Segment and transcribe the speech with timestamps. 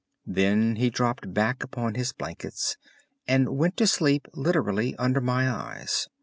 [0.25, 2.75] Then he dropped back upon his blankets
[3.27, 6.07] and went to sleep literally under my eyes.